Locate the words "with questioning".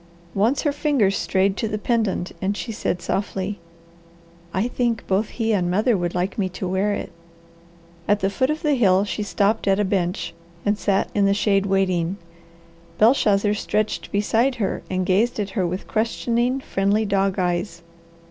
15.67-16.61